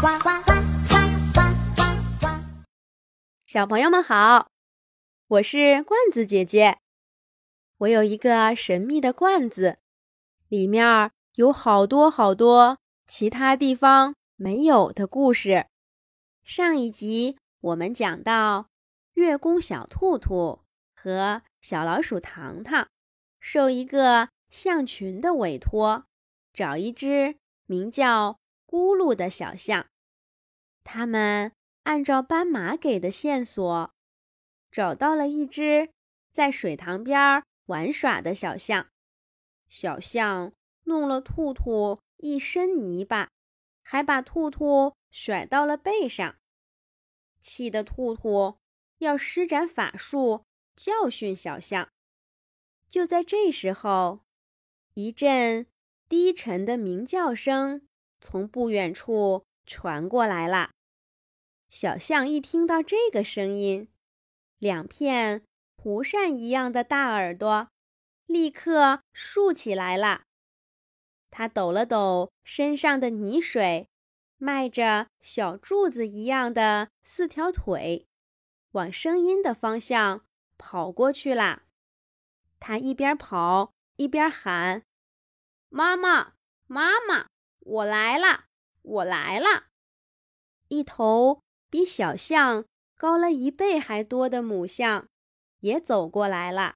[0.00, 0.52] 呱呱呱
[0.88, 0.96] 呱
[1.34, 1.40] 呱
[1.76, 1.82] 呱
[2.20, 2.26] 呱！
[3.44, 4.48] 小朋友们好，
[5.26, 6.78] 我是罐子姐姐。
[7.76, 9.76] 我有一个神秘的罐子，
[10.48, 15.66] 里面有好多好多其他地方没有的故事。
[16.44, 18.68] 上一集我们讲到，
[19.12, 20.62] 月宫小兔兔
[20.96, 22.88] 和小老鼠糖糖
[23.38, 26.06] 受一个象群的委托，
[26.54, 27.36] 找一只
[27.66, 29.89] 名叫咕噜的小象。
[30.84, 31.52] 他们
[31.84, 33.92] 按照斑马给的线索，
[34.70, 35.90] 找到了一只
[36.32, 38.88] 在水塘边玩耍的小象。
[39.68, 40.52] 小象
[40.84, 43.30] 弄了兔兔一身泥巴，
[43.82, 46.36] 还把兔兔甩到了背上，
[47.40, 48.56] 气得兔兔
[48.98, 51.88] 要施展法术教训小象。
[52.88, 54.20] 就在这时候，
[54.94, 55.66] 一阵
[56.08, 57.86] 低沉的鸣叫声
[58.20, 60.72] 从不远处传过来了。
[61.70, 63.88] 小象一听到这个声音，
[64.58, 65.44] 两片
[65.76, 67.68] 蒲扇一样的大耳朵
[68.26, 70.24] 立刻竖起来了。
[71.30, 73.88] 它抖了抖身上的泥水，
[74.36, 78.08] 迈着小柱子一样的四条腿，
[78.72, 80.26] 往声音的方向
[80.58, 81.62] 跑过去啦。
[82.58, 84.82] 他一边跑一边喊
[85.70, 86.32] ：“妈妈，
[86.66, 87.28] 妈妈，
[87.60, 88.46] 我来了，
[88.82, 89.68] 我来了！”
[90.68, 95.08] 一头比小象高了一倍还多的母象
[95.60, 96.74] 也走过来了。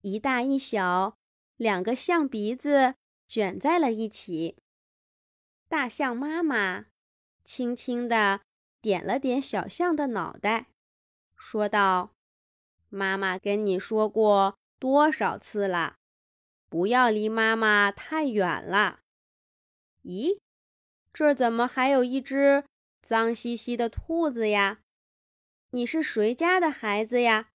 [0.00, 1.18] 一大一小，
[1.56, 2.94] 两个象鼻子
[3.28, 4.56] 卷在了一起。
[5.68, 6.86] 大象妈妈
[7.44, 8.40] 轻轻地
[8.80, 10.68] 点了点小象的脑袋，
[11.36, 12.14] 说道
[12.88, 15.96] ：“妈妈跟你说过。”多少次了？
[16.68, 19.00] 不要离妈妈太远了。
[20.04, 20.38] 咦，
[21.12, 22.64] 这怎么还有一只
[23.02, 24.80] 脏兮兮的兔子呀？
[25.70, 27.50] 你是谁家的孩子呀？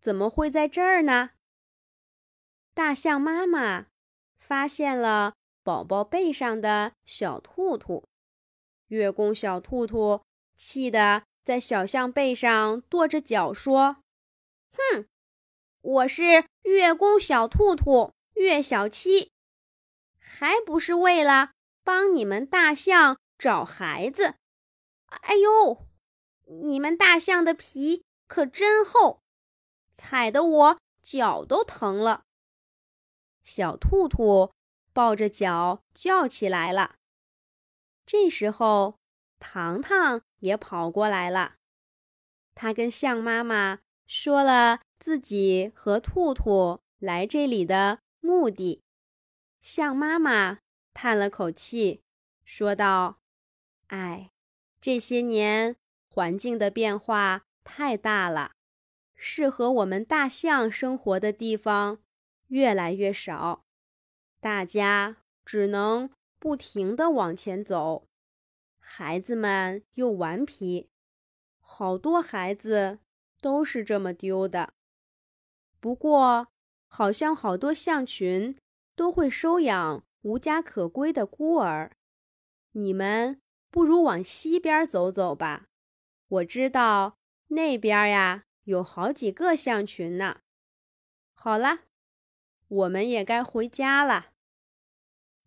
[0.00, 1.30] 怎么会在这儿呢？
[2.74, 3.86] 大象妈妈
[4.36, 8.04] 发现了宝宝背上的小兔兔，
[8.88, 10.22] 月宫小兔兔
[10.54, 13.98] 气得在小象背上跺着脚说
[14.72, 15.06] ：“哼！”
[15.82, 19.32] 我是月宫小兔兔月小七，
[20.18, 21.52] 还不是为了
[21.82, 24.36] 帮你们大象找孩子？
[25.20, 25.86] 哎呦，
[26.62, 29.22] 你们大象的皮可真厚，
[29.94, 32.24] 踩得我脚都疼了。
[33.44, 34.52] 小兔兔
[34.92, 36.96] 抱着脚叫起来了。
[38.04, 38.98] 这时候，
[39.38, 41.56] 糖糖也跑过来了，
[42.54, 44.80] 他跟象妈妈说了。
[45.02, 48.84] 自己和兔兔来这里的目的，
[49.60, 50.60] 象妈妈
[50.94, 52.04] 叹了口气，
[52.44, 53.18] 说道
[53.90, 54.30] ：“哎，
[54.82, 55.76] 这些年
[56.08, 58.56] 环境的变化太大了，
[59.14, 62.02] 适合我们大象生活的地方
[62.48, 63.64] 越来越少，
[64.40, 66.10] 大家只能
[66.40, 68.08] 不停地往前走。
[68.80, 70.90] 孩子们又顽皮，
[71.60, 72.98] 好多孩子
[73.40, 74.74] 都是这么丢的。”
[75.78, 76.48] 不过，
[76.88, 78.58] 好像好多象群
[78.96, 81.92] 都会收养无家可归的孤儿。
[82.72, 83.40] 你们
[83.72, 85.66] 不如往西边走走吧，
[86.28, 87.18] 我知道
[87.48, 90.42] 那边呀有好几个象群呢。
[91.32, 91.80] 好了，
[92.68, 94.32] 我们也该回家了。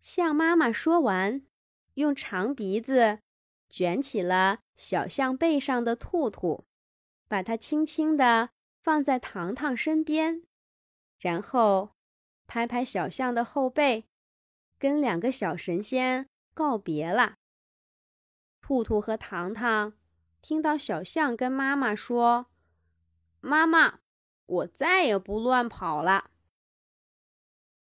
[0.00, 1.42] 象妈妈说完，
[1.94, 3.20] 用长鼻子
[3.68, 6.64] 卷起了小象背上的兔兔，
[7.28, 8.50] 把它轻轻地。
[8.86, 10.44] 放在糖糖身边，
[11.18, 11.90] 然后
[12.46, 14.04] 拍拍小象的后背，
[14.78, 17.34] 跟两个小神仙告别了。
[18.66, 19.92] 兔兔和糖糖
[20.42, 22.48] 听到小象跟妈妈说
[23.38, 24.00] ：“妈妈，
[24.44, 26.32] 我再也不乱跑了。”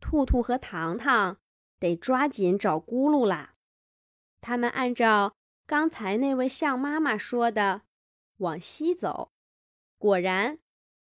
[0.00, 1.38] 兔兔和糖糖
[1.78, 3.54] 得抓紧找咕噜啦。
[4.42, 5.34] 他们按照
[5.64, 7.80] 刚才那位象妈妈说的
[8.36, 9.32] 往西走，
[9.96, 10.58] 果然。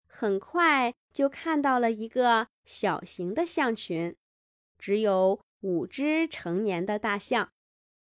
[0.05, 4.15] 很快就看到了一个小型的象群，
[4.77, 7.51] 只有五只成年的大象，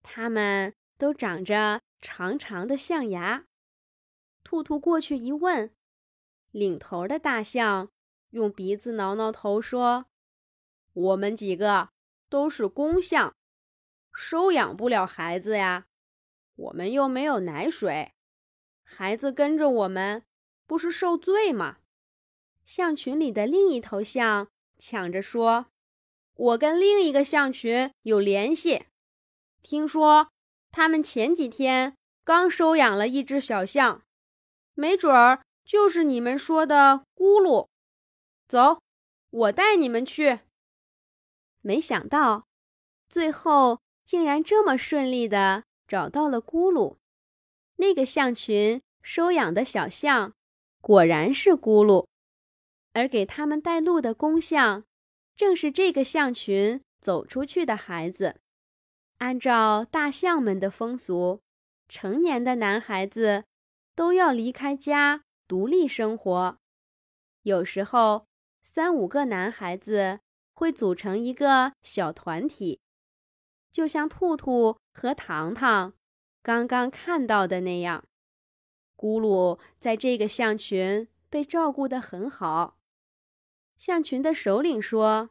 [0.03, 3.47] 它们都长着长长的象牙。
[4.45, 5.73] 兔兔过去一问，
[6.51, 7.91] 领头的大象
[8.31, 10.07] 用鼻子挠挠头说
[10.93, 11.89] ：“我们几个
[12.29, 13.35] 都是公象，
[14.13, 15.87] 收养不了孩子呀，
[16.57, 18.13] 我们又没有奶水，
[18.83, 20.25] 孩子跟着我们。”
[20.69, 21.79] 不是受罪吗？
[22.67, 25.69] 象群里的另一头象抢着说
[26.37, 28.85] ：“我跟另一个象群有联系，
[29.63, 30.31] 听说
[30.79, 34.05] 他们前几天刚收养了一只小象，
[34.75, 37.67] 没准儿就是你们说的咕噜。
[38.47, 38.81] 走，
[39.31, 40.39] 我带你们去。
[41.63, 42.47] 没想到，
[43.09, 46.95] 最后竟然这么顺利的找到了咕噜。
[47.79, 50.33] 那个象群收养的小象，
[50.81, 52.07] 果然是咕噜，
[52.93, 54.85] 而给他们带路的公象，
[55.35, 58.37] 正是这个象群走出去的孩子。
[59.19, 61.41] 按照大象们的风俗，
[61.89, 63.45] 成年的男孩子
[63.95, 66.59] 都要离开家独立生活。
[67.43, 68.27] 有时候，
[68.63, 70.21] 三五个男孩子
[70.55, 72.81] 会组成一个小团体，
[73.73, 75.95] 就像兔兔和糖糖
[76.43, 78.05] 刚刚看到的那样。
[78.97, 82.79] 咕噜在这个象群被照顾得很好。
[83.77, 85.31] 象群的首领说：“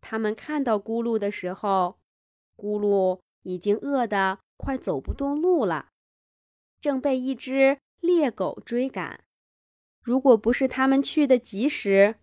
[0.00, 1.98] 他们看到咕噜的时候，
[2.56, 5.90] 咕噜已经饿得快走不动路了，
[6.80, 9.24] 正被一只猎狗追赶。
[10.00, 12.16] 如果不是他们去的及时，”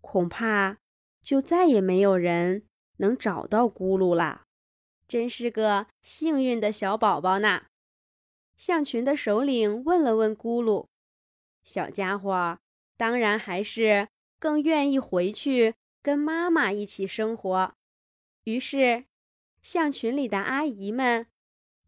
[0.00, 0.78] 恐怕
[1.20, 2.64] 就再也没有人
[2.98, 4.44] 能找到咕噜了，
[5.08, 7.66] 真是个幸运的小宝宝呢。
[8.56, 10.86] 象群的首领问了问咕噜，
[11.64, 12.58] 小家伙
[12.96, 14.08] 当然还是
[14.38, 17.74] 更愿意回去跟妈妈一起生活。
[18.44, 19.04] 于是，
[19.66, 21.26] 象群里的阿姨们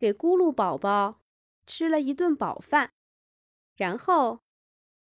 [0.00, 1.20] 给咕噜宝宝
[1.64, 2.90] 吃了一顿饱饭，
[3.76, 4.40] 然后，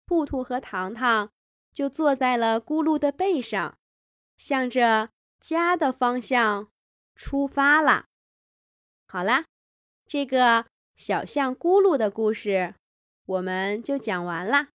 [0.06, 1.32] 兔兔和糖糖。
[1.74, 3.78] 就坐在了咕噜的背上，
[4.36, 6.70] 向着家的方向
[7.14, 8.06] 出发了。
[9.06, 9.44] 好啦，
[10.06, 10.66] 这个
[10.96, 12.74] 小象咕噜的故事
[13.26, 14.70] 我们就讲完啦。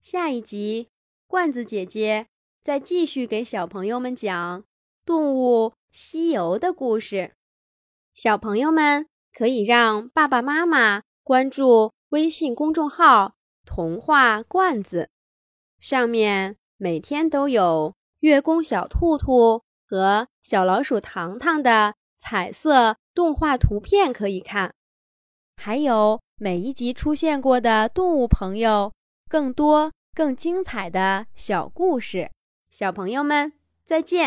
[0.00, 0.88] 下一集，
[1.26, 2.28] 罐子姐姐
[2.62, 4.62] 再继续给小朋友们讲
[5.04, 7.32] 《动物西游》的故事。
[8.12, 15.08] 小朋友们可以让爸爸妈妈关注微信公众号“童话罐子”。
[15.80, 24.74] 上面每天都有月宫小兔兔和小老鼠糖糖的彩色动画图片可以看，
[25.56, 28.92] 还有每一集出现过的动物朋友，
[29.30, 32.30] 更多更精彩的小故事。
[32.70, 34.24] 小朋友们，再见。